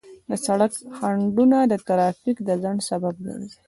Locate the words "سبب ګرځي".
2.89-3.57